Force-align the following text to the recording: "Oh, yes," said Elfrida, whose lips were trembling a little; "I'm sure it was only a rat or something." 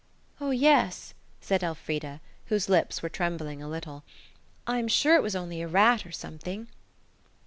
"Oh, 0.39 0.49
yes," 0.49 1.13
said 1.41 1.61
Elfrida, 1.63 2.21
whose 2.47 2.67
lips 2.69 3.03
were 3.03 3.07
trembling 3.07 3.61
a 3.61 3.69
little; 3.69 4.03
"I'm 4.65 4.87
sure 4.87 5.13
it 5.15 5.21
was 5.21 5.35
only 5.35 5.61
a 5.61 5.67
rat 5.67 6.07
or 6.07 6.11
something." 6.11 6.69